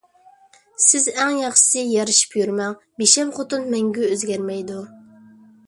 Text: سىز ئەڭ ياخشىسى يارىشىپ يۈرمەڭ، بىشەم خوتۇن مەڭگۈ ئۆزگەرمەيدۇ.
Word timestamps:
سىز 0.85 1.03
ئەڭ 1.11 1.35
ياخشىسى 1.39 1.83
يارىشىپ 1.97 2.33
يۈرمەڭ، 2.39 2.75
بىشەم 3.03 3.37
خوتۇن 3.39 3.71
مەڭگۈ 3.77 4.11
ئۆزگەرمەيدۇ. 4.11 4.83